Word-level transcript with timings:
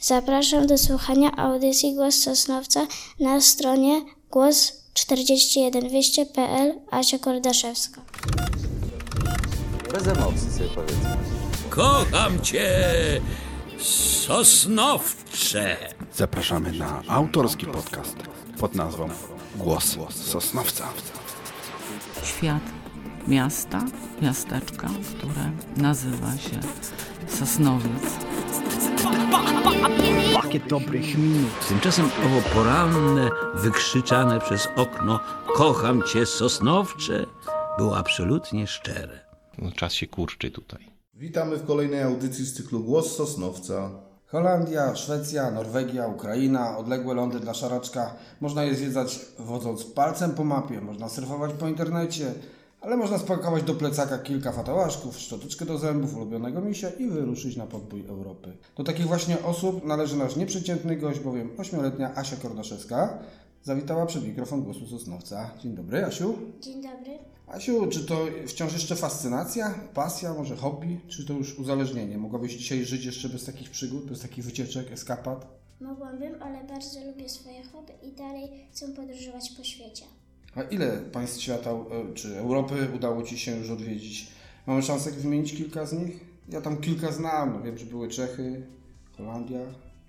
Zapraszam 0.00 0.66
do 0.66 0.78
słuchania 0.78 1.36
audycji 1.36 1.94
Głos 1.94 2.14
Sosnowca 2.14 2.86
na 3.20 3.40
stronie 3.40 4.02
głos41200.pl 4.30 6.72
Asia 6.90 7.18
Kordaszewska. 7.18 8.00
Bez 9.92 10.08
emocji 10.08 10.52
sobie 10.52 10.68
powiedzmy. 10.74 11.16
Kocham 11.70 12.40
cię, 12.42 12.70
Sosnowcze. 14.26 15.76
Zapraszamy 16.14 16.72
na 16.72 17.02
autorski 17.08 17.66
podcast 17.66 18.16
pod 18.58 18.74
nazwą 18.74 19.08
Głos 19.56 19.96
Sosnowca. 20.10 20.88
świat 22.24 22.62
miasta, 23.28 23.84
miasteczka, 24.22 24.88
które 25.18 25.50
nazywa 25.76 26.32
się 26.32 26.60
Sosnowiec. 27.38 28.29
Pakiet 30.34 30.66
dobrych 30.68 31.18
minut. 31.18 31.68
Tymczasem 31.68 32.04
owo 32.26 32.42
poranne, 32.54 33.30
wykrzyczane 33.54 34.40
przez 34.40 34.68
okno 34.76 35.20
Kocham 35.54 36.02
cię, 36.02 36.26
Sosnowcze 36.26 37.26
było 37.78 37.96
absolutnie 37.98 38.66
szczere. 38.66 39.20
No, 39.58 39.72
czas 39.72 39.92
się 39.92 40.06
kurczy 40.06 40.50
tutaj. 40.50 40.90
Witamy 41.14 41.56
w 41.56 41.66
kolejnej 41.66 42.02
audycji 42.02 42.44
z 42.44 42.54
cyklu 42.54 42.80
Głos 42.80 43.16
Sosnowca. 43.16 43.90
Holandia, 44.26 44.96
Szwecja, 44.96 45.50
Norwegia, 45.50 46.06
Ukraina, 46.06 46.78
odległe 46.78 47.14
lądy 47.14 47.40
dla 47.40 47.54
szaraczka. 47.54 48.14
Można 48.40 48.64
je 48.64 48.74
zwiedzać 48.74 49.20
wodząc 49.38 49.84
palcem 49.84 50.30
po 50.30 50.44
mapie, 50.44 50.80
można 50.80 51.08
surfować 51.08 51.52
po 51.52 51.68
internecie, 51.68 52.34
ale 52.80 52.96
można 52.96 53.18
spakować 53.18 53.62
do 53.62 53.74
plecaka 53.74 54.18
kilka 54.18 54.52
fatałaszków, 54.52 55.18
szczoteczkę 55.18 55.64
do 55.64 55.78
zębów, 55.78 56.16
ulubionego 56.16 56.60
misia 56.60 56.90
i 56.90 57.06
wyruszyć 57.06 57.56
na 57.56 57.66
podbój 57.66 58.06
Europy. 58.06 58.56
Do 58.76 58.84
takich 58.84 59.06
właśnie 59.06 59.42
osób 59.42 59.84
należy 59.84 60.16
nasz 60.16 60.36
nieprzeciętny 60.36 60.96
gość, 60.96 61.20
bowiem 61.20 61.50
ośmioletnia 61.58 62.14
Asia 62.16 62.36
Kordaszewska 62.36 63.18
zawitała 63.62 64.06
przed 64.06 64.26
mikrofon 64.26 64.62
Głosu 64.62 64.86
Sosnowca. 64.86 65.50
Dzień 65.62 65.74
dobry, 65.74 66.04
Asiu. 66.04 66.34
Dzień 66.60 66.82
dobry. 66.82 67.18
Asiu, 67.46 67.86
czy 67.86 68.04
to 68.04 68.26
wciąż 68.46 68.72
jeszcze 68.72 68.96
fascynacja, 68.96 69.74
pasja, 69.94 70.34
może 70.34 70.56
hobby, 70.56 71.00
czy 71.08 71.26
to 71.26 71.32
już 71.32 71.58
uzależnienie? 71.58 72.18
Mogłabyś 72.18 72.56
dzisiaj 72.56 72.84
żyć 72.84 73.04
jeszcze 73.04 73.28
bez 73.28 73.44
takich 73.44 73.70
przygód, 73.70 74.04
bez 74.04 74.20
takich 74.20 74.44
wycieczek, 74.44 74.92
eskapad? 74.92 75.46
Mogłabym, 75.80 76.42
ale 76.42 76.64
bardzo 76.64 77.04
lubię 77.06 77.28
swoje 77.28 77.62
hobby 77.62 77.92
i 78.02 78.12
dalej 78.12 78.48
chcę 78.70 78.88
podróżować 78.88 79.50
po 79.50 79.64
świecie. 79.64 80.04
A 80.56 80.62
ile 80.62 80.96
państw 80.96 81.40
świata 81.40 81.70
e, 81.70 82.14
czy 82.14 82.38
Europy 82.38 82.88
udało 82.96 83.22
Ci 83.22 83.38
się 83.38 83.56
już 83.56 83.70
odwiedzić? 83.70 84.26
Mamy 84.66 84.82
szansę 84.82 85.10
wymienić 85.10 85.52
kilka 85.52 85.86
z 85.86 85.92
nich? 85.92 86.20
Ja 86.48 86.60
tam 86.60 86.76
kilka 86.76 87.12
znam, 87.12 87.52
no 87.52 87.62
wiem, 87.62 87.78
że 87.78 87.86
były 87.86 88.08
Czechy, 88.08 88.66
Holandia. 89.16 89.60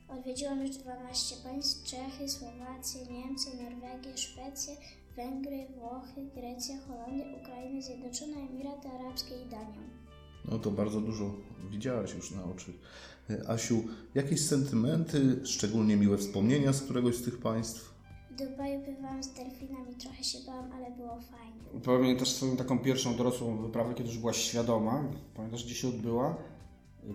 Odwiedziłam 0.08 0.62
już 0.62 0.78
12 0.78 1.36
państw: 1.44 1.84
Czechy, 1.84 2.30
Słowację, 2.30 3.02
Niemcy, 3.12 3.50
Norwegię, 3.64 4.18
Szwecję, 4.18 4.76
Węgry, 5.16 5.68
Włochy, 5.78 6.22
Grecję, 6.36 6.78
Holandię, 6.88 7.26
Ukrainę, 7.42 7.82
Zjednoczone 7.82 8.38
Emiraty 8.38 8.88
Arabskie 8.88 9.36
i 9.36 9.50
Danię. 9.50 9.90
No 10.52 10.60
to 10.60 10.72
bardzo 10.72 11.02
dużo 11.02 11.36
widziałaś 11.72 12.14
już 12.14 12.32
na 12.32 12.44
oczy. 12.44 12.74
E, 13.30 13.50
Asiu, 13.50 13.84
jakieś 14.16 14.46
sentymenty, 14.46 15.40
szczególnie 15.44 15.98
miłe 15.98 16.18
wspomnienia 16.18 16.74
z 16.74 16.82
któregoś 16.82 17.16
z 17.16 17.24
tych 17.24 17.38
państw? 17.38 17.91
Dubaju 18.50 18.80
bywałam 18.86 19.24
z 19.24 19.34
delfinami, 19.34 19.96
trochę 19.96 20.24
się 20.24 20.40
bałam, 20.46 20.72
ale 20.72 20.92
było 20.92 21.20
fajnie. 21.22 21.82
Pamiętasz 21.86 22.30
swoją 22.32 22.58
taką 22.58 22.80
pierwszą 22.80 23.16
dorosłą 23.16 23.58
wyprawę, 23.58 23.94
kiedy 23.94 24.10
już 24.10 24.18
byłaś 24.18 24.38
świadoma? 24.38 25.04
Pamiętasz, 25.36 25.66
gdzie 25.66 25.76
się 25.76 25.88
odbyła? 25.88 26.38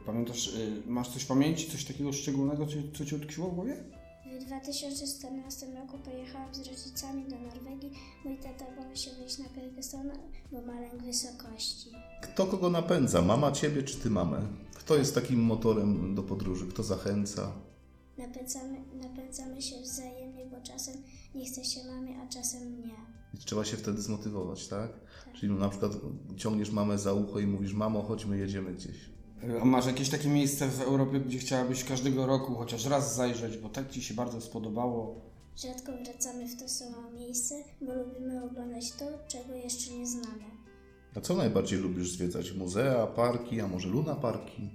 Pamiętasz, 0.06 0.54
y, 0.54 0.82
masz 0.86 1.08
coś 1.08 1.22
w 1.22 1.26
pamięci, 1.26 1.70
coś 1.70 1.84
takiego 1.84 2.12
szczególnego, 2.12 2.66
co, 2.66 2.72
co 2.98 3.04
Ci 3.04 3.14
utkwiło 3.14 3.48
w 3.50 3.54
głowie? 3.54 3.76
W 4.40 4.44
2014 4.44 5.66
roku 5.74 5.98
pojechałam 5.98 6.54
z 6.54 6.58
rodzicami 6.58 7.24
do 7.28 7.36
Norwegii. 7.38 7.92
Mój 8.24 8.36
tata 8.38 8.64
bał 8.76 8.96
się 8.96 9.10
wyjść 9.10 9.38
na 9.38 9.44
Kyrgyzstan, 9.44 10.10
bo 10.52 10.60
ma 10.62 10.80
lęk 10.80 11.02
wysokości. 11.02 11.90
Kto 12.22 12.46
kogo 12.46 12.70
napędza? 12.70 13.22
Mama 13.22 13.52
ciebie 13.52 13.82
czy 13.82 13.96
ty 13.96 14.10
mamę? 14.10 14.42
Kto 14.74 14.96
jest 14.96 15.14
takim 15.14 15.40
motorem 15.42 16.14
do 16.14 16.22
podróży? 16.22 16.66
Kto 16.66 16.82
zachęca? 16.82 17.52
Napędzamy, 18.18 18.84
napędzamy 19.02 19.62
się 19.62 19.76
wzajemnie, 19.80 20.46
bo 20.46 20.60
czasem 20.60 20.94
nie 21.34 21.46
chce 21.46 21.64
się 21.64 21.80
mamie, 21.84 22.18
a 22.22 22.28
czasem 22.28 22.62
mnie. 22.62 22.94
I 23.34 23.38
trzeba 23.38 23.64
się 23.64 23.76
wtedy 23.76 24.02
zmotywować, 24.02 24.68
tak? 24.68 24.90
Czyli 25.34 25.52
na 25.52 25.68
przykład 25.68 25.92
ciągniesz 26.36 26.70
mamę 26.70 26.98
za 26.98 27.12
ucho 27.12 27.38
i 27.38 27.46
mówisz, 27.46 27.72
mamo, 27.72 28.02
chodźmy, 28.02 28.38
jedziemy 28.38 28.74
gdzieś. 28.74 29.10
A 29.62 29.64
masz 29.64 29.86
jakieś 29.86 30.08
takie 30.10 30.28
miejsce 30.28 30.68
w 30.68 30.80
Europie, 30.80 31.20
gdzie 31.20 31.38
chciałabyś 31.38 31.84
każdego 31.84 32.26
roku 32.26 32.54
chociaż 32.54 32.84
raz 32.86 33.16
zajrzeć, 33.16 33.56
bo 33.58 33.68
tak 33.68 33.90
Ci 33.90 34.02
się 34.02 34.14
bardzo 34.14 34.40
spodobało? 34.40 35.20
Rzadko 35.56 35.92
wracamy 36.04 36.48
w 36.48 36.60
to 36.60 36.68
samo 36.68 37.10
miejsce, 37.10 37.54
bo 37.80 37.94
lubimy 37.94 38.44
oglądać 38.44 38.92
to, 38.92 39.04
czego 39.28 39.54
jeszcze 39.54 39.92
nie 39.92 40.06
znamy. 40.06 40.44
A 41.16 41.20
co 41.20 41.36
najbardziej 41.36 41.78
lubisz 41.78 42.10
zwiedzać? 42.10 42.52
Muzea, 42.52 43.06
parki, 43.06 43.60
a 43.60 43.68
może 43.68 43.88
luna 43.88 44.14
parki? 44.14 44.70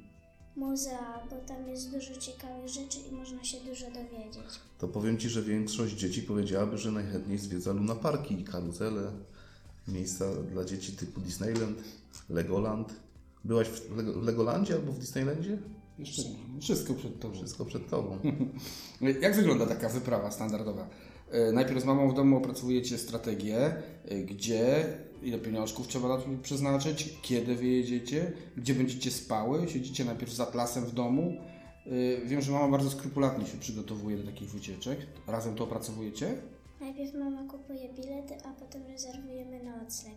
Muzea, 0.56 1.20
bo 1.30 1.36
tam 1.48 1.70
jest 1.70 1.92
dużo 1.92 2.16
ciekawych 2.16 2.68
rzeczy 2.68 2.98
i 3.12 3.16
można 3.16 3.44
się 3.44 3.58
dużo 3.60 3.86
dowiedzieć. 3.86 4.44
To 4.80 4.88
powiem 4.88 5.18
Ci, 5.18 5.30
że 5.30 5.42
większość 5.42 5.94
dzieci 5.96 6.22
powiedziałaby, 6.22 6.78
że 6.78 6.92
najchętniej 6.92 7.38
zwiedza 7.38 7.74
luna 7.74 7.96
parki 7.96 8.40
i 8.40 8.44
karuzele, 8.44 9.12
miejsca 9.88 10.26
dla 10.52 10.66
dzieci 10.66 10.92
typu 10.92 11.22
Disneyland, 11.22 11.78
Legoland. 12.30 12.94
Byłaś 13.44 13.68
w 13.68 13.96
Lego- 13.98 14.20
w 14.22 14.24
Legolandzie 14.24 14.74
albo 14.76 14.92
w 14.92 15.00
Disneylandzie? 15.00 15.58
Jeszcze 16.00 16.22
nie. 16.30 16.62
Wszystko 16.62 16.94
przed 16.94 17.20
Tobą. 17.20 17.36
Wszystko 17.36 17.66
przed 17.66 17.90
Tobą. 17.90 18.20
Jak 19.22 19.36
wygląda 19.36 19.66
taka 19.66 19.90
wyprawa 19.90 20.32
standardowa? 20.32 20.90
E, 21.32 21.52
Najpierw 21.52 21.82
z 21.82 21.86
mamą 21.86 22.10
w 22.10 22.14
domu 22.14 22.38
opracowujecie 22.38 22.98
strategię, 22.98 23.58
e, 24.06 24.16
gdzie, 24.18 24.86
ile 25.24 25.38
pieniążków 25.40 25.88
trzeba 25.88 26.08
na 26.08 26.18
to 26.18 26.24
przeznaczyć, 26.44 27.10
kiedy 27.22 27.56
wyjedziecie, 27.56 28.32
gdzie 28.58 28.74
będziecie 28.74 29.12
spały, 29.12 29.68
siedzicie 29.70 30.06
najpierw 30.06 30.34
z 30.34 30.40
atlasem 30.40 30.86
w 30.86 30.94
domu. 30.94 31.34
E, 32.22 32.26
Wiem, 32.26 32.42
że 32.42 32.52
mama 32.52 32.68
bardzo 32.68 32.90
skrupulatnie 32.90 33.46
się 33.46 33.58
przygotowuje 33.58 34.18
do 34.18 34.24
takich 34.32 34.50
wycieczek. 34.50 35.00
Razem 35.28 35.56
to 35.56 35.64
opracowujecie? 35.64 36.34
Najpierw 36.82 37.14
mama 37.14 37.44
kupuje 37.48 37.90
bilety, 37.94 38.34
a 38.46 38.54
potem 38.54 38.82
rezerwujemy 38.88 39.60
nocleg. 39.64 40.16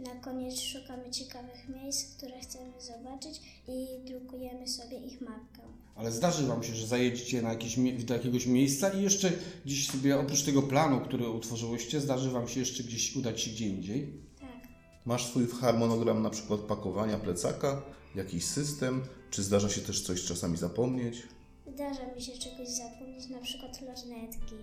Na 0.00 0.14
koniec 0.14 0.60
szukamy 0.60 1.10
ciekawych 1.10 1.68
miejsc, 1.68 2.16
które 2.16 2.40
chcemy 2.40 2.72
zobaczyć 2.80 3.40
i 3.68 4.04
drukujemy 4.04 4.68
sobie 4.68 4.98
ich 4.98 5.20
mapkę. 5.20 5.62
Ale 5.94 6.12
zdarzy 6.12 6.46
Wam 6.46 6.62
się, 6.62 6.74
że 6.74 6.86
zajedziecie 6.86 7.42
na 7.42 7.48
jakieś, 7.48 7.76
do 8.04 8.14
jakiegoś 8.14 8.46
miejsca 8.46 8.88
i 8.88 9.02
jeszcze 9.02 9.32
gdzieś 9.64 9.90
sobie, 9.90 10.20
oprócz 10.20 10.42
tego 10.42 10.62
planu, 10.62 11.00
który 11.00 11.28
utworzyłyście, 11.28 12.00
zdarzy 12.00 12.30
Wam 12.30 12.48
się 12.48 12.60
jeszcze 12.60 12.82
gdzieś 12.82 13.16
udać 13.16 13.40
się 13.40 13.50
gdzie 13.50 13.68
indziej? 13.68 14.12
Tak. 14.40 14.68
Masz 15.04 15.26
swój 15.26 15.46
harmonogram 15.48 16.22
na 16.22 16.30
przykład 16.30 16.60
pakowania 16.60 17.18
plecaka, 17.18 17.82
jakiś 18.14 18.44
system, 18.44 19.02
czy 19.30 19.42
zdarza 19.42 19.68
się 19.68 19.80
też 19.80 20.02
coś 20.02 20.24
czasami 20.24 20.56
zapomnieć? 20.56 21.22
Zdarza 21.74 22.14
mi 22.14 22.22
się 22.22 22.32
czegoś 22.32 22.68
zapomnieć, 22.68 23.28
na 23.28 23.38
przykład 23.38 23.80
lornetki. 23.80 24.54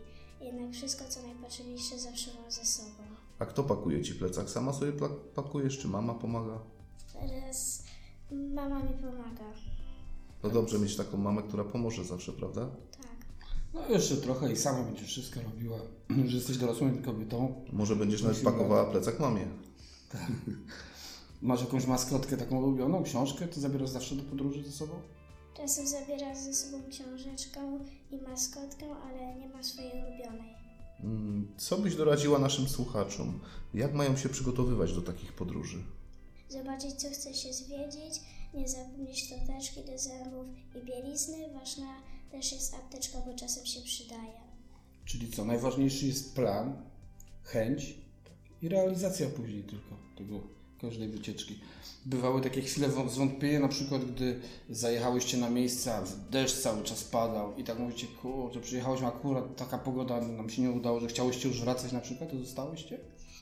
Jednak 0.42 0.72
wszystko, 0.72 1.06
co 1.10 1.22
najpotrzebniejsze, 1.22 2.00
zawsze 2.00 2.32
mam 2.42 2.52
ze 2.52 2.66
sobą. 2.66 3.17
A 3.40 3.46
kto 3.46 3.64
pakuje 3.64 4.02
Ci 4.04 4.16
plecak? 4.16 4.50
Sama 4.50 4.74
sobie 4.74 4.92
pakujesz, 5.36 5.78
czy 5.78 5.88
mama 5.88 6.14
pomaga? 6.14 6.60
Teraz 7.14 7.84
mama 8.32 8.80
mi 8.80 8.94
pomaga. 8.94 9.46
To 10.42 10.50
dobrze 10.50 10.80
mieć 10.80 10.96
taką 10.96 11.18
mamę, 11.18 11.44
która 11.44 11.64
pomoże 11.64 12.04
zawsze, 12.04 12.32
prawda? 12.32 12.70
Tak. 13.02 13.18
No 13.74 13.88
jeszcze 13.90 14.18
trochę 14.18 14.52
i 14.52 14.56
sama 14.56 14.84
będziesz 14.84 15.08
wszystko 15.08 15.40
robiła, 15.42 15.78
że 16.28 16.36
jesteś 16.36 16.58
dorosłą 16.58 16.98
kobietą. 17.06 17.66
Może 17.74 17.96
będziesz 17.96 18.22
nawet 18.22 18.42
pakowała 18.42 18.86
plecak 18.86 19.20
mamie. 19.20 19.48
Masz 21.42 21.62
jakąś 21.62 21.86
maskotkę 21.86 22.38
taką 22.38 22.58
ulubioną, 22.58 23.04
książkę, 23.04 23.48
to 23.48 23.60
zabierasz 23.60 23.90
zawsze 23.90 24.16
do 24.16 24.24
podróży 24.24 24.64
ze 24.64 24.72
sobą? 24.72 24.94
Czasem 25.58 25.88
zabiera 25.88 26.36
ze 26.36 26.54
sobą 26.54 26.78
książeczkę 26.90 27.60
i 28.12 28.18
maskotkę, 28.18 28.86
ale 29.06 29.36
nie 29.36 29.50
ma 29.50 29.64
swojej 29.64 29.92
ulubionej. 29.92 30.57
Mm, 31.04 31.48
Co 31.58 31.78
byś 31.78 31.96
doradziła 31.96 32.40
naszym 32.40 32.68
słuchaczom? 32.68 33.40
Jak 33.74 33.94
mają 33.94 34.18
się 34.18 34.30
przygotowywać 34.30 34.94
do 34.94 35.02
takich 35.02 35.34
podróży? 35.34 35.84
Zobaczyć, 36.50 36.94
co 36.94 37.10
chce 37.10 37.34
się 37.34 37.54
zwiedzić, 37.54 38.22
nie 38.54 38.68
zapomnieć 38.70 39.24
szczoteczki 39.24 39.82
do 39.92 39.98
zębów 39.98 40.48
i 40.76 40.86
bielizny. 40.86 41.38
Ważna 41.54 41.88
też 42.32 42.52
jest 42.52 42.74
apteczka, 42.74 43.18
bo 43.26 43.34
czasem 43.34 43.66
się 43.66 43.82
przydaje. 43.82 44.48
Czyli 45.06 45.32
co, 45.32 45.46
najważniejszy 45.46 46.08
jest 46.08 46.36
plan, 46.36 46.90
chęć 47.44 47.96
i 48.62 48.70
realizacja 48.70 49.30
później 49.30 49.64
tylko 49.64 49.96
tego 50.18 50.40
każdej 50.82 51.08
wycieczki. 51.10 51.60
Bywały 52.06 52.42
takie 52.42 52.62
chwile 52.62 52.90
wą- 52.90 53.10
zwątpienia, 53.10 53.60
na 53.60 53.68
przykład 53.68 54.06
gdy 54.06 54.40
zajechałyście 54.70 55.38
na 55.38 55.50
miejsca, 55.50 56.04
deszcz 56.32 56.56
cały 56.58 56.84
czas 56.84 57.04
padał 57.04 57.56
i 57.58 57.64
tak 57.64 57.80
mówicie, 57.80 58.08
kurczę, 58.22 58.60
przyjechałyśmy 58.60 59.08
akurat, 59.08 59.56
taka 59.56 59.78
pogoda 59.78 60.22
nam 60.22 60.50
się 60.50 60.62
nie 60.62 60.72
udało, 60.72 61.00
że 61.00 61.08
chciałyście 61.08 61.48
już 61.48 61.62
wracać 61.62 61.92
na 61.92 62.00
przykład, 62.00 62.32
to 62.32 62.38
zostałyście? 62.38 63.00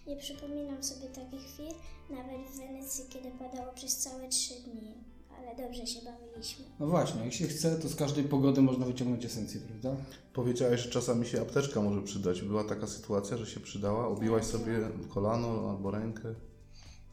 Nie 0.08 0.16
przypominam 0.18 0.84
sobie 0.84 1.08
takich 1.08 1.42
chwil, 1.42 1.66
nawet 2.10 2.42
w 2.52 2.58
Wenecji, 2.58 3.04
kiedy 3.10 3.32
padało 3.32 3.74
przez 3.74 3.98
całe 3.98 4.30
trzy 4.30 4.54
dni. 4.54 4.94
ale 5.40 5.56
dobrze 5.68 5.88
się 5.88 6.00
bawiliśmy. 6.02 6.66
No 6.80 6.88
właśnie, 6.88 7.24
jak 7.24 7.34
się 7.34 7.48
chce, 7.48 7.76
to 7.80 7.90
z 7.90 7.96
każdej 7.96 8.24
pogody 8.24 8.62
można 8.62 8.86
wyciągnąć 8.86 9.26
esencję, 9.26 9.62
prawda? 9.62 10.02
Powiedziałeś, 10.34 10.82
że 10.82 10.90
czasami 10.90 11.26
się 11.26 11.42
apteczka 11.42 11.82
może 11.82 12.02
przydać. 12.02 12.42
Była 12.42 12.64
taka 12.64 12.88
sytuacja, 12.88 13.38
że 13.38 13.46
się 13.46 13.60
przydała? 13.60 14.08
Obiłaś 14.08 14.44
sobie 14.46 14.80
kolano 15.10 15.70
albo 15.70 15.92
rękę? 15.92 16.36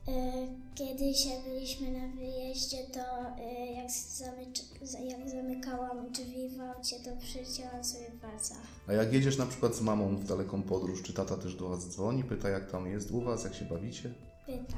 E, 0.09 0.33
Kiedyś 0.75 1.27
jak 1.27 1.45
byliśmy 1.45 1.91
na 1.93 2.09
wyjeździe, 2.17 2.77
to 2.93 3.01
e, 3.39 3.73
jak, 3.73 3.89
zamyk- 3.91 5.09
jak 5.09 5.31
zamykałam 5.31 6.13
drzwi 6.13 6.49
w 6.49 6.61
aucie, 6.61 6.97
to 7.05 7.11
przycięłam 7.21 7.85
sobie 7.85 8.07
palca. 8.23 8.55
A 8.89 8.93
jak 8.93 9.13
jedziesz 9.13 9.39
na 9.39 9.47
przykład 9.47 9.75
z 9.77 9.81
mamą 9.81 10.17
w 10.17 10.25
daleką 10.25 10.63
podróż, 10.63 11.03
czy 11.03 11.13
tata 11.13 11.37
też 11.37 11.55
do 11.55 11.69
Was 11.69 11.89
dzwoni, 11.89 12.25
pyta 12.25 12.49
jak 12.49 12.71
tam 12.71 12.87
jest 12.87 13.11
u 13.11 13.21
Was, 13.21 13.45
jak 13.45 13.55
się 13.55 13.65
bawicie? 13.65 14.15
Pyta. 14.47 14.77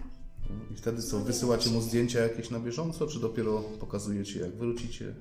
I 0.72 0.76
wtedy 0.76 1.02
co, 1.02 1.18
wysyłacie 1.20 1.70
mu 1.70 1.80
zdjęcia 1.80 2.20
jakieś 2.20 2.50
na 2.50 2.60
bieżąco, 2.60 3.06
czy 3.06 3.20
dopiero 3.20 3.60
pokazujecie 3.60 4.40
jak 4.40 4.54
wrócicie? 4.56 5.14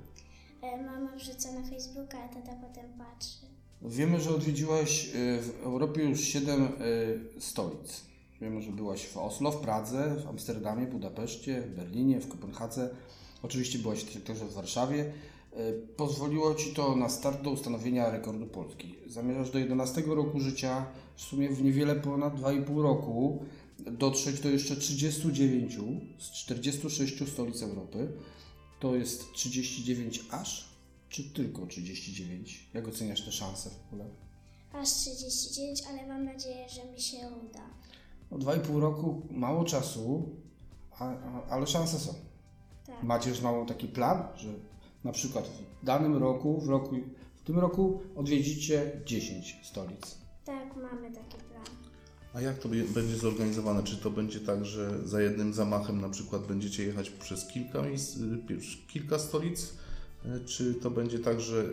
E, 0.61 0.83
Mama 0.83 1.15
wrzuca 1.15 1.51
na 1.51 1.61
Facebooka, 1.69 2.17
a 2.23 2.27
tata 2.27 2.55
potem 2.67 2.85
patrzy. 2.97 3.37
Wiemy, 3.81 4.19
że 4.21 4.35
odwiedziłaś 4.35 5.09
w 5.41 5.59
Europie 5.63 6.03
już 6.03 6.21
7 6.21 6.71
stolic. 7.39 8.01
Wiemy, 8.43 8.61
że 8.61 8.71
byłaś 8.71 9.07
w 9.07 9.17
Oslo, 9.17 9.51
w 9.51 9.61
Pradze, 9.61 10.15
w 10.15 10.27
Amsterdamie, 10.27 10.87
Budapeszcie, 10.87 11.61
w 11.61 11.75
Berlinie, 11.75 12.19
w 12.19 12.27
Kopenhadze. 12.27 12.89
Oczywiście 13.43 13.79
byłaś 13.79 14.05
także 14.25 14.45
w 14.45 14.53
Warszawie. 14.53 15.13
Y, 15.57 15.87
Pozwoliło 15.97 16.55
Ci 16.55 16.73
to 16.73 16.95
na 16.95 17.09
start 17.09 17.41
do 17.41 17.49
ustanowienia 17.49 18.09
rekordu 18.09 18.45
Polski. 18.45 18.95
Zamierzasz 19.07 19.51
do 19.51 19.59
11 19.59 20.01
roku 20.01 20.39
życia, 20.39 20.85
w 21.15 21.21
sumie 21.21 21.49
w 21.49 21.63
niewiele 21.63 21.95
ponad 21.95 22.35
2,5 22.35 22.81
roku, 22.81 23.45
dotrzeć 23.79 24.39
do 24.39 24.49
jeszcze 24.49 24.75
39 24.75 25.77
z 26.19 26.31
46 26.31 27.29
stolic 27.33 27.61
Europy. 27.61 28.07
To 28.79 28.95
jest 28.95 29.31
39 29.33 30.25
aż, 30.31 30.69
czy 31.09 31.23
tylko 31.23 31.67
39? 31.67 32.69
Jak 32.73 32.87
oceniasz 32.87 33.25
te 33.25 33.31
szanse 33.31 33.69
w 33.69 33.93
ogóle? 33.93 34.05
Aż 34.73 34.89
39, 34.89 35.83
ale 35.89 36.07
mam 36.07 36.25
nadzieję, 36.25 36.69
że 36.69 36.91
mi 36.91 37.01
się 37.01 37.17
uda. 37.17 37.69
No 38.31 38.37
2,5 38.37 38.79
roku, 38.79 39.21
mało 39.31 39.63
czasu, 39.63 40.29
a, 40.99 41.05
a, 41.05 41.45
ale 41.49 41.67
szanse 41.67 41.99
są. 41.99 42.13
Tak. 42.87 43.03
Macie 43.03 43.29
już 43.29 43.41
małą 43.41 43.65
taki 43.65 43.87
plan, 43.87 44.23
że 44.35 44.49
na 45.03 45.11
przykład 45.11 45.47
w 45.81 45.85
danym 45.85 46.17
roku, 46.17 46.61
w, 46.61 46.69
roku, 46.69 46.95
w 47.35 47.41
tym 47.43 47.59
roku 47.59 48.01
odwiedzicie 48.15 49.01
10 49.05 49.59
stolic. 49.63 50.17
Tak, 50.45 50.75
mamy 50.75 51.11
taki 51.11 51.37
plan. 51.37 51.63
A 52.33 52.41
jak 52.41 52.57
to 52.59 52.69
będzie 52.69 53.15
zorganizowane? 53.17 53.83
Czy 53.83 53.97
to 53.97 54.09
będzie 54.11 54.39
tak, 54.39 54.65
że 54.65 55.07
za 55.07 55.21
jednym 55.21 55.53
zamachem 55.53 56.01
na 56.01 56.09
przykład 56.09 56.47
będziecie 56.47 56.83
jechać 56.83 57.09
przez 57.09 57.47
kilka 57.47 57.81
miejsc, 57.81 58.17
y, 58.17 58.57
kilka 58.87 59.19
stolic? 59.19 59.73
Y, 60.25 60.45
Czy 60.45 60.73
to 60.73 60.91
będzie 60.91 61.19
tak, 61.19 61.41
że 61.41 61.65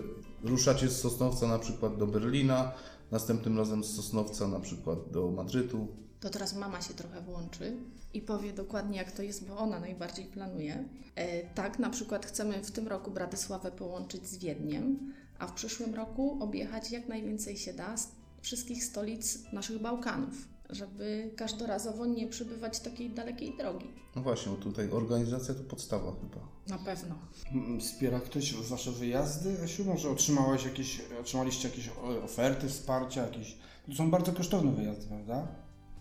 ruszacie 0.44 0.88
z 0.88 1.00
Sosnowca 1.00 1.46
na 1.48 1.58
przykład 1.58 1.96
do 1.96 2.06
Berlina, 2.06 2.72
następnym 3.10 3.58
razem 3.58 3.84
z 3.84 3.96
Sosnowca 3.96 4.48
na 4.48 4.60
przykład 4.60 4.98
do 5.10 5.30
Madrytu? 5.30 5.88
To 6.20 6.30
teraz 6.30 6.54
mama 6.54 6.82
się 6.82 6.94
trochę 6.94 7.20
włączy 7.20 7.76
i 8.14 8.20
powie 8.20 8.52
dokładnie 8.52 8.98
jak 8.98 9.12
to 9.12 9.22
jest, 9.22 9.46
bo 9.48 9.58
ona 9.58 9.80
najbardziej 9.80 10.24
planuje. 10.24 10.84
E, 11.14 11.54
tak, 11.54 11.78
na 11.78 11.90
przykład 11.90 12.26
chcemy 12.26 12.64
w 12.64 12.70
tym 12.70 12.88
roku 12.88 13.10
Bratysławę 13.10 13.72
połączyć 13.72 14.26
z 14.28 14.38
Wiedniem, 14.38 15.12
a 15.38 15.46
w 15.46 15.52
przyszłym 15.52 15.94
roku 15.94 16.38
objechać 16.40 16.90
jak 16.90 17.08
najwięcej 17.08 17.56
się 17.56 17.72
da 17.72 17.96
z 17.96 18.08
wszystkich 18.42 18.84
stolic 18.84 19.52
naszych 19.52 19.82
Bałkanów, 19.82 20.48
żeby 20.70 21.30
każdorazowo 21.36 22.06
nie 22.06 22.26
przebywać 22.28 22.80
takiej 22.80 23.10
dalekiej 23.10 23.56
drogi. 23.56 23.86
No 24.16 24.22
właśnie, 24.22 24.52
bo 24.52 24.58
tutaj 24.58 24.90
organizacja 24.90 25.54
to 25.54 25.62
podstawa 25.62 26.12
chyba. 26.12 26.48
Na 26.68 26.78
pewno. 26.84 27.14
Mm, 27.52 27.80
Wspiera 27.80 28.20
ktoś 28.20 28.54
Wasze 28.54 28.92
wyjazdy? 28.92 29.56
Asiu, 29.64 29.84
może 29.84 30.10
otrzymałaś 30.10 30.64
jakieś, 30.64 31.00
otrzymaliście 31.20 31.68
jakieś 31.68 31.90
oferty, 32.24 32.68
wsparcia? 32.68 33.22
Jakieś... 33.22 33.56
To 33.86 33.94
są 33.94 34.10
bardzo 34.10 34.32
kosztowne 34.32 34.72
wyjazdy, 34.72 35.06
prawda? 35.06 35.48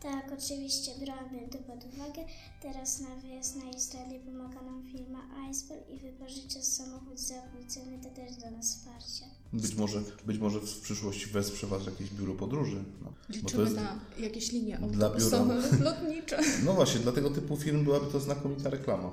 Tak, 0.04 0.25
oczywiście 0.38 0.92
bramy 1.06 1.48
to 1.51 1.57
pod 1.57 1.86
uwagę. 1.94 2.22
Teraz 2.62 3.01
na 3.01 3.16
wyjazd 3.16 3.56
na 3.56 3.69
Islandię 3.72 4.19
pomaga 4.19 4.62
nam 4.62 4.84
firma 4.92 5.19
Icebell 5.50 5.80
i 5.96 6.00
wypożycza 6.00 6.62
samochód 6.62 7.19
za 7.19 7.34
pół 7.34 7.66
ceny, 7.68 8.00
to 8.04 8.10
też 8.10 8.36
do 8.36 8.51
nas 8.51 8.66
wsparcie. 8.75 9.25
Być 9.54 9.75
może, 9.75 10.01
być 10.25 10.38
może 10.38 10.60
w 10.60 10.80
przyszłości 10.80 11.25
wesprze 11.25 11.68
Was 11.68 11.86
jakieś 11.86 12.10
biuro 12.10 12.34
podróży. 12.34 12.84
No, 13.01 13.06
bo 13.06 13.12
to 13.30 13.34
Liczymy 13.34 13.63
jest, 13.63 13.75
na 13.75 14.00
jakieś 14.19 14.51
linie 14.51 14.80
autobusowe 14.80 15.56
lotnicze. 15.84 16.40
no 16.66 16.74
właśnie, 16.74 17.00
dla 17.00 17.12
tego 17.12 17.30
typu 17.30 17.57
firm 17.57 17.84
byłaby 17.84 18.12
to 18.12 18.19
znakomita 18.19 18.69
reklama. 18.69 19.12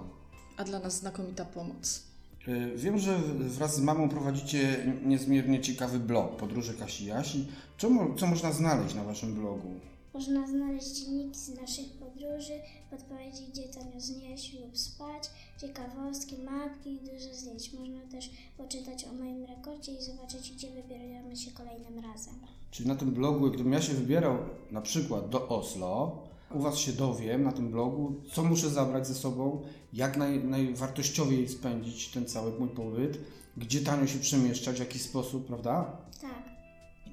A 0.56 0.64
dla 0.64 0.78
nas 0.78 0.98
znakomita 0.98 1.44
pomoc. 1.44 2.02
Y, 2.48 2.76
Wiem, 2.76 2.98
że 2.98 3.18
wraz 3.38 3.76
z 3.76 3.80
mamą 3.80 4.08
prowadzicie 4.08 4.86
niezmiernie 5.04 5.60
ciekawy 5.60 5.98
blog 5.98 6.36
Podróże 6.36 6.74
Kasi 6.74 7.04
Jasi. 7.06 7.46
Co, 7.78 7.88
co 8.18 8.26
można 8.26 8.52
znaleźć 8.52 8.94
na 8.94 9.04
Waszym 9.04 9.34
blogu? 9.34 9.74
Można 10.16 10.46
znaleźć 10.46 10.86
dzienniki 10.86 11.38
z 11.38 11.48
naszych 11.60 11.92
podróży, 11.92 12.52
podpowiedzi, 12.90 13.42
gdzie 13.52 13.62
tanio 13.62 14.00
znieść 14.00 14.60
lub 14.60 14.78
spać, 14.78 15.30
ciekawostki, 15.60 16.36
mapki 16.42 16.90
i 16.92 17.00
dużo 17.00 17.34
zdjęć. 17.34 17.72
Można 17.72 18.00
też 18.10 18.30
poczytać 18.56 19.04
o 19.04 19.12
moim 19.12 19.44
rekordzie 19.44 19.92
i 19.92 20.02
zobaczyć, 20.02 20.52
gdzie 20.52 20.68
wybieramy 20.70 21.36
się 21.36 21.50
kolejnym 21.50 22.04
razem. 22.04 22.34
Czyli 22.70 22.88
na 22.88 22.96
tym 22.96 23.10
blogu, 23.10 23.50
gdybym 23.50 23.72
ja 23.72 23.82
się 23.82 23.92
wybierał 23.92 24.38
na 24.70 24.80
przykład 24.80 25.28
do 25.28 25.48
Oslo, 25.48 26.22
u 26.54 26.60
Was 26.60 26.78
się 26.78 26.92
dowiem 26.92 27.42
na 27.42 27.52
tym 27.52 27.70
blogu, 27.70 28.14
co 28.32 28.44
muszę 28.44 28.70
zabrać 28.70 29.06
ze 29.06 29.14
sobą, 29.14 29.62
jak 29.92 30.16
naj, 30.16 30.44
najwartościowiej 30.44 31.48
spędzić 31.48 32.08
ten 32.08 32.26
cały 32.26 32.58
mój 32.58 32.68
pobyt, 32.68 33.18
gdzie 33.56 33.80
tanio 33.80 34.06
się 34.06 34.18
przemieszczać, 34.18 34.76
w 34.76 34.80
jaki 34.80 34.98
sposób, 34.98 35.46
prawda? 35.46 35.96
Tak, 36.20 36.45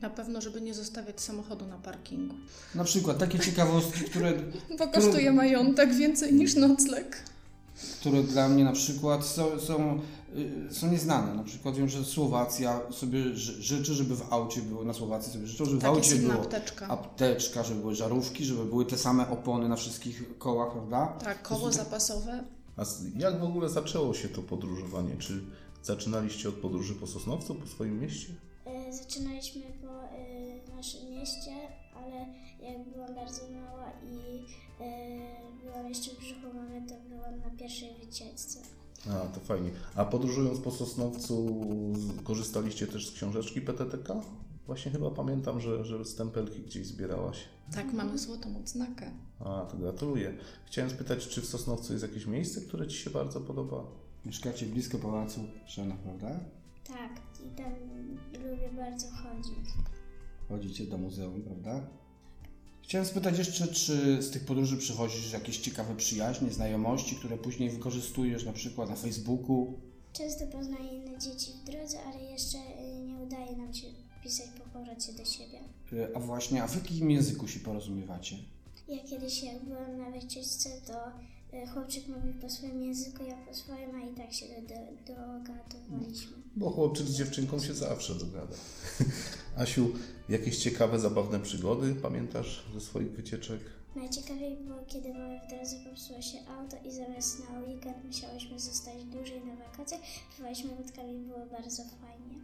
na 0.04 0.10
pewno, 0.10 0.42
żeby 0.42 0.62
nie 0.62 0.74
zostawiać 0.74 1.22
samochodu 1.22 1.66
na 1.68 1.78
parkingu. 1.78 2.36
Na 2.76 2.84
przykład 2.84 3.18
takie 3.18 3.40
ciekawostki, 3.40 4.00
które, 4.04 4.34
Bo 4.80 4.88
kosztuje 4.88 5.32
majątek 5.32 5.94
więcej 5.96 6.34
niż 6.34 6.56
nocleg. 6.56 7.18
które 8.00 8.24
dla 8.24 8.50
mnie 8.50 8.64
na 8.64 8.72
przykład 8.72 9.26
są, 9.26 9.60
są, 9.60 10.00
y, 10.70 10.74
są 10.74 10.92
nieznane. 10.92 11.36
Na 11.36 11.44
przykład 11.44 11.76
wiem, 11.76 11.90
że 11.90 12.06
Słowacja 12.06 12.82
sobie 12.92 13.24
ży- 13.36 13.62
życzy, 13.62 13.94
żeby 13.94 14.16
w 14.16 14.34
aucie 14.34 14.62
było, 14.62 14.84
na 14.84 14.94
Słowacji 14.94 15.34
sobie 15.34 15.48
życzą, 15.48 15.66
żeby 15.66 15.78
w 15.78 15.82
Tak, 15.82 15.96
jest 15.96 16.12
aucie 16.12 16.22
było 16.22 16.34
apteczka. 16.34 16.88
apteczka, 16.88 17.64
żeby 17.64 17.82
były 17.82 17.96
żarówki, 17.96 18.46
żeby 18.46 18.66
były 18.66 18.86
te 18.86 18.98
same 18.98 19.30
opony 19.30 19.70
na 19.70 19.76
wszystkich 19.76 20.38
kołach, 20.38 20.72
prawda? 20.72 21.14
Tak, 21.24 21.42
koło 21.42 21.72
zapasowe. 21.72 22.44
A 22.78 22.82
jak 23.18 23.40
w 23.40 23.44
ogóle 23.44 23.70
zaczęło 23.70 24.14
się 24.14 24.30
to 24.30 24.42
podróżowanie? 24.42 25.18
Czy 25.20 25.42
zaczynaliście 25.84 26.50
od 26.50 26.56
podróży 26.56 26.96
po 26.96 27.08
Sosnowcu, 27.08 27.56
po 27.56 27.68
swoim 27.68 28.00
mieście? 28.00 28.28
Zaczynaliśmy 28.94 29.62
po 29.82 30.04
e, 30.04 30.76
naszym 30.76 31.10
mieście, 31.10 31.52
ale 31.96 32.16
jak 32.70 32.90
byłam 32.94 33.16
bardzo 33.16 33.42
mała 33.50 33.92
i 34.04 34.46
e, 34.84 35.64
byłam 35.64 35.90
jeszcze 35.90 36.12
w 36.12 36.20
brzuchu 36.20 36.54
mamy, 36.54 36.88
to 36.90 36.96
byłam 37.10 37.40
na 37.40 37.50
pierwszej 37.60 37.90
wycieczce. 38.06 38.60
A, 39.10 39.20
to 39.28 39.40
fajnie. 39.40 39.70
A 39.96 40.06
podróżując 40.06 40.60
po 40.60 40.72
Sosnowcu 40.72 41.48
z- 41.96 42.24
korzystaliście 42.24 42.88
też 42.88 43.08
z 43.10 43.12
książeczki 43.12 43.62
PTTK? 43.62 44.22
Właśnie 44.66 44.92
chyba 44.92 45.12
pamiętam, 45.12 45.62
że, 45.62 45.86
że 45.86 46.06
stempelki 46.06 46.60
gdzieś 46.62 46.88
zbierałaś. 46.88 47.38
Tak, 47.76 47.94
mamy 47.94 48.18
złotą 48.18 48.58
odznakę. 48.58 49.12
A, 49.40 49.66
to 49.72 49.78
gratuluję. 49.78 50.38
Chciałem 50.66 50.92
spytać, 50.92 51.28
czy 51.28 51.42
w 51.42 51.46
Sosnowcu 51.46 51.94
jest 51.94 52.04
jakieś 52.06 52.26
miejsce, 52.26 52.62
które 52.62 52.88
Ci 52.88 52.98
się 52.98 53.10
bardzo 53.10 53.42
podoba? 53.42 53.84
Mieszkacie 54.26 54.66
blisko 54.66 54.98
pałacu 54.98 55.40
Szena, 55.66 55.96
prawda? 56.04 56.40
Tak, 56.88 57.12
i 57.46 57.56
tam 57.58 57.74
lubię 58.50 58.70
bardzo 58.76 59.08
chodzić. 59.08 59.70
Chodzicie 60.50 60.86
do 60.86 60.98
muzeum, 60.98 61.42
prawda? 61.42 61.88
Chciałem 62.82 63.08
spytać 63.08 63.38
jeszcze, 63.38 63.68
czy 63.68 64.22
z 64.22 64.32
tych 64.32 64.46
podróży 64.46 64.78
przywozisz 64.78 65.34
jakieś 65.34 65.58
ciekawe 65.58 65.96
przyjaźnie, 65.96 66.52
znajomości, 66.52 67.16
które 67.16 67.38
później 67.38 67.70
wykorzystujesz 67.70 68.46
na 68.46 68.54
przykład 68.54 68.90
na 68.90 68.96
Facebooku? 68.96 69.74
Często 70.14 70.48
poznaję 70.48 70.90
inne 70.90 71.20
dzieci 71.20 71.52
w 71.52 71.64
drodze, 71.72 71.98
ale 72.04 72.24
jeszcze 72.24 72.58
y, 72.58 73.06
nie 73.08 73.16
udaje 73.16 73.56
nam 73.58 73.74
się 73.74 73.88
pisać 74.24 74.48
po 74.50 74.80
powrocie 74.80 75.14
do 75.14 75.26
siebie. 75.26 75.60
Y, 75.94 76.16
A 76.16 76.20
właśnie, 76.20 76.64
a 76.64 76.68
w 76.68 76.76
jakim 76.76 77.12
języku 77.12 77.48
się 77.48 77.60
porozumiewacie? 77.60 78.36
Ja 78.88 79.04
kiedyś 79.04 79.44
jak 79.44 79.66
byłam 79.66 79.98
na 79.98 80.12
wycieczce, 80.12 80.70
to 80.88 80.94
chłopczyk 81.74 82.08
mówił 82.08 82.34
po 82.42 82.50
swoim 82.50 82.82
języku, 82.84 83.24
ja 83.24 83.36
po 83.48 83.54
swoim, 83.54 83.90
a 83.96 84.10
i 84.12 84.14
tak 84.16 84.34
się 84.34 84.46
do- 84.46 85.14
dogadywaliśmy. 85.14 86.38
Bo 86.56 86.70
chłopczyk 86.70 87.08
z 87.08 87.16
dziewczynką 87.18 87.60
się 87.60 87.74
zawsze 87.74 88.16
dogada. 88.16 88.56
Asiu, 89.58 89.90
jakieś 90.30 90.58
ciekawe, 90.58 91.00
zabawne 91.00 91.40
przygody 91.40 91.96
pamiętasz 91.96 92.66
ze 92.74 92.82
swoich 92.82 93.12
wycieczek? 93.12 93.60
Najciekawiej 93.96 94.58
było, 94.58 94.80
kiedy 94.88 95.14
mamy 95.14 95.40
w 95.48 95.50
drodze 95.50 95.76
popsuło 95.90 96.22
się 96.22 96.38
auto 96.48 96.78
i 96.88 96.92
zamiast 96.92 97.40
na 97.50 97.60
weekend 97.60 98.06
musiałyśmy 98.06 98.60
zostać 98.60 99.04
dłużej 99.04 99.42
na 99.46 99.56
wakacjach, 99.56 100.02
pływaliśmy 100.36 100.72
łódkami, 100.72 101.20
było 101.20 101.46
bardzo 101.52 101.84
fajnie. 101.84 102.40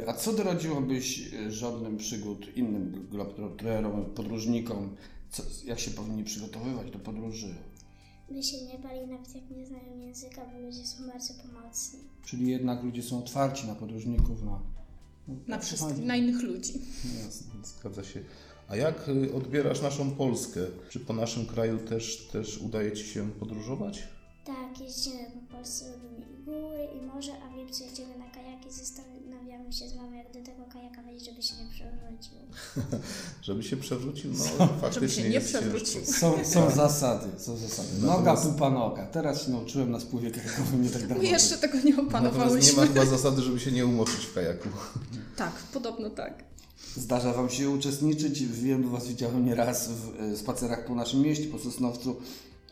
Y, 0.00 0.08
A 0.08 0.12
co 0.14 0.32
doradziłabyś 0.32 1.32
y, 1.34 1.52
żadnym 1.52 1.96
przygód 1.96 2.56
innym 2.56 3.06
globtroterom, 3.10 4.04
podróżnikom? 4.14 4.96
Co, 5.30 5.42
jak 5.64 5.80
się 5.80 5.90
powinni 5.90 6.24
przygotowywać 6.24 6.90
do 6.90 6.98
podróży? 6.98 7.54
By 8.30 8.42
się 8.42 8.64
nie 8.64 8.78
bali, 8.78 9.06
nawet 9.06 9.34
jak 9.34 9.50
nie 9.50 9.66
znają 9.66 9.98
języka, 9.98 10.46
bo 10.52 10.60
ludzie 10.60 10.86
są 10.86 11.06
bardzo 11.06 11.34
pomocni. 11.34 11.98
Czyli 12.24 12.50
jednak 12.50 12.82
ludzie 12.82 13.02
są 13.02 13.18
otwarci 13.18 13.66
na 13.66 13.74
podróżników, 13.74 14.42
na... 14.42 14.60
Na 15.46 15.58
wszystkich, 15.58 16.04
na 16.04 16.16
innych 16.16 16.42
ludzi. 16.42 16.72
Jasne. 17.24 17.50
Zgadza 17.64 18.04
się. 18.04 18.24
A 18.68 18.76
jak 18.76 19.08
y, 19.08 19.34
odbierasz 19.34 19.82
naszą 19.82 20.10
Polskę? 20.10 20.60
Czy 20.90 21.00
po 21.00 21.12
naszym 21.12 21.46
kraju 21.46 21.78
też, 21.78 22.28
też 22.32 22.58
udaje 22.58 22.92
Ci 22.92 23.04
się 23.04 23.30
podróżować? 23.30 24.08
Tak, 24.44 24.80
jeździmy 24.80 25.30
po 25.30 25.56
Polsce, 25.56 25.84
lubimy 25.92 26.29
góry, 26.44 26.88
i 27.02 27.06
morze, 27.06 27.32
a 27.44 27.52
w 27.54 27.56
lipcu 27.56 27.84
jedziemy 27.84 28.18
na 28.18 28.30
kajaki, 28.30 28.70
zastanawiamy 28.70 29.72
się 29.72 29.88
z 29.88 29.94
mamą, 29.96 30.12
jak 30.12 30.26
do 30.32 30.42
tego 30.42 30.64
kajaka 30.72 31.02
wejść, 31.02 31.24
żeby 31.26 31.42
się 31.42 31.54
nie 31.64 31.70
przewrócił. 31.70 32.34
Żeby 33.42 33.62
się 33.62 33.76
przewrócił? 33.76 34.30
No, 34.58 34.66
faktycznie 34.80 35.08
się 35.08 35.22
nie 35.28 35.34
jest 35.34 35.48
przewrócił. 35.48 36.04
Są, 36.04 36.44
są 36.44 36.70
zasady, 36.70 37.26
są 37.40 37.56
zasady. 37.56 37.88
Noga, 38.00 38.16
Natomiast- 38.34 38.52
pupa, 38.52 38.70
noga. 38.70 39.06
Teraz 39.06 39.42
się 39.44 39.50
nauczyłem 39.50 39.90
na 39.90 40.00
spływie 40.00 40.30
kajakowym 40.30 40.82
nie 40.82 40.90
tak 40.90 41.06
dawno. 41.06 41.24
Jeszcze 41.24 41.58
tego 41.58 41.74
nie 41.78 41.82
Natomiast 41.90 42.02
nie 42.02 42.08
opanowałyśmy. 42.08 42.76
ma 42.82 42.86
chyba 42.88 43.04
zasady, 43.06 43.42
żeby 43.42 43.60
się 43.60 43.72
nie 43.72 43.86
umoczyć 43.86 44.24
w 44.26 44.34
kajaku. 44.34 44.68
Tak, 45.36 45.52
podobno 45.72 46.10
tak. 46.10 46.44
Zdarza 46.96 47.32
Wam 47.32 47.50
się 47.50 47.70
uczestniczyć, 47.70 48.46
wiem, 48.46 48.88
Was 48.90 49.08
widziałem 49.08 49.44
nieraz 49.46 49.88
w 49.88 50.20
e, 50.20 50.36
spacerach 50.36 50.84
po 50.84 50.94
naszym 50.94 51.20
mieście, 51.22 51.44
po 51.46 51.58
Sosnowcu. 51.58 52.16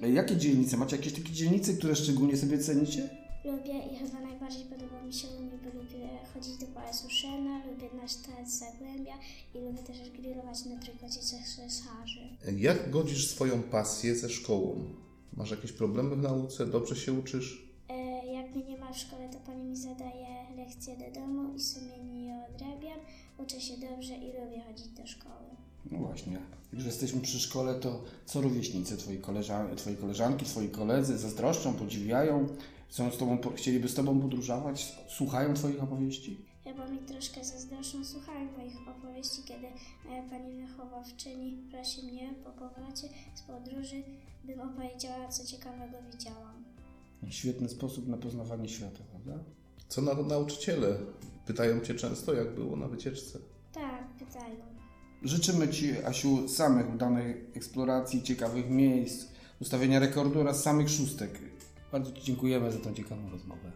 E, 0.02 0.10
Jakie 0.10 0.36
dzielnice? 0.36 0.76
Macie 0.76 0.96
jakieś 0.96 1.12
takie 1.12 1.32
dzielnice, 1.32 1.74
które 1.74 1.96
szczególnie 1.96 2.36
sobie 2.36 2.58
cenicie? 2.58 3.08
Lubię 3.48 3.78
i 3.92 3.96
chyba 3.96 4.20
najbardziej 4.20 4.64
podoba 4.64 5.02
mi 5.02 5.12
się 5.12 5.28
Lumi, 5.28 5.50
bo 5.64 5.78
lubię 5.78 6.08
chodzić 6.34 6.56
do 6.56 6.66
Pałacu 6.66 7.10
Szena, 7.10 7.66
lubię 7.66 7.88
nasz 8.02 8.14
taec 8.14 8.48
Zagłębia 8.48 9.14
i 9.54 9.58
lubię 9.58 9.78
też 9.78 10.10
grillować 10.10 10.64
na 10.64 10.78
trójkącie 10.80 11.20
cesarzy. 11.20 12.20
Jak 12.56 12.90
godzisz 12.90 13.30
swoją 13.30 13.62
pasję 13.62 14.16
ze 14.16 14.30
szkołą? 14.30 14.84
Masz 15.36 15.50
jakieś 15.50 15.72
problemy 15.72 16.16
w 16.16 16.22
nauce? 16.22 16.66
Dobrze 16.66 16.96
się 16.96 17.12
uczysz? 17.12 17.68
E, 17.88 18.26
jak 18.26 18.54
mnie 18.54 18.64
nie 18.64 18.78
ma 18.78 18.92
w 18.92 18.98
szkole, 18.98 19.28
to 19.28 19.38
pani 19.46 19.64
mi 19.64 19.76
zadaje 19.76 20.26
lekcje 20.56 20.96
do 20.96 21.20
domu 21.20 21.54
i 21.54 21.60
sumiennie 21.60 22.26
je 22.26 22.44
odrabiam. 22.54 22.98
Uczę 23.38 23.60
się 23.60 23.74
dobrze 23.76 24.14
i 24.14 24.26
lubię 24.26 24.62
chodzić 24.68 24.88
do 24.88 25.06
szkoły. 25.06 25.48
No 25.90 25.98
właśnie. 25.98 26.32
Jak 26.32 26.42
już 26.72 26.84
jesteśmy 26.84 27.20
przy 27.20 27.40
szkole, 27.40 27.74
to 27.74 28.04
co 28.26 28.40
rówieśnicy, 28.40 28.96
twoi, 28.96 29.18
koleżan 29.18 29.76
twoi 29.76 29.96
koleżanki, 29.96 30.44
twoi 30.44 30.68
koledzy 30.68 31.18
zazdroszczą, 31.18 31.74
podziwiają, 31.74 32.48
chcą 32.88 33.10
z 33.10 33.18
tobą, 33.18 33.38
chcieliby 33.56 33.88
z 33.88 33.94
Tobą 33.94 34.20
podróżować, 34.20 34.96
słuchają 35.08 35.54
Twoich 35.54 35.82
opowieści? 35.82 36.46
Chyba 36.64 36.88
mi 36.88 36.98
troszkę 36.98 37.44
zazdroszczą, 37.44 38.04
słuchałem 38.04 38.48
moich 38.58 38.88
opowieści, 38.88 39.42
kiedy 39.44 39.66
moja 40.04 40.22
pani 40.22 40.62
wychowawczyni 40.62 41.68
prosi 41.70 42.06
mnie 42.06 42.34
po 42.44 42.50
powrocie 42.50 43.08
z 43.34 43.42
podróży, 43.42 44.02
bym 44.44 44.60
opowiedziała, 44.60 45.28
co 45.28 45.46
ciekawego 45.46 45.98
widziałam. 46.12 46.64
Świetny 47.28 47.68
sposób 47.68 48.08
na 48.08 48.16
poznawanie 48.16 48.68
świata, 48.68 49.00
prawda? 49.10 49.44
Co 49.88 50.02
na 50.02 50.14
nauczyciele? 50.14 50.98
Pytają 51.46 51.80
Cię 51.80 51.94
często, 51.94 52.34
jak 52.34 52.54
było 52.54 52.76
na 52.76 52.88
wycieczce? 52.88 53.38
Tak, 53.72 54.08
pytają. 54.18 54.56
Życzymy 55.22 55.68
Ci, 55.68 56.04
Asiu, 56.04 56.48
samych 56.48 56.94
udanych 56.94 57.36
eksploracji, 57.56 58.22
ciekawych 58.22 58.70
miejsc, 58.70 59.26
ustawienia 59.60 59.98
rekordu 59.98 60.40
oraz 60.40 60.62
samych 60.62 60.90
szóstek. 60.90 61.40
Bardzo 61.92 62.12
Ci 62.12 62.22
dziękujemy 62.22 62.72
za 62.72 62.78
tą 62.78 62.94
ciekawą 62.94 63.30
rozmowę. 63.30 63.72